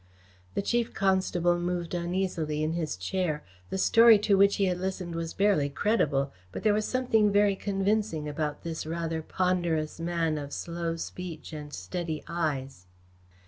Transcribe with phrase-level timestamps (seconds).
[0.55, 3.43] The Chief Constable moved uneasily in his chair.
[3.69, 7.55] The story to which he had listened was barely credible, but there was something very
[7.55, 12.87] convincing about this rather ponderous man of slow speech and steady eyes.